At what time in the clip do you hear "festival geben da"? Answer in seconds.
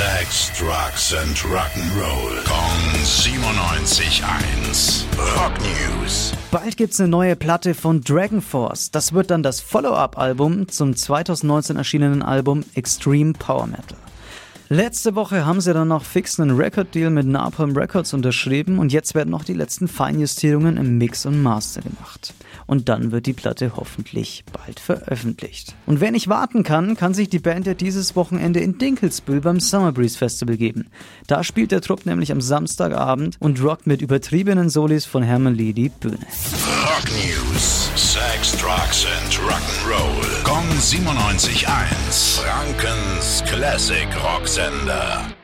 30.16-31.42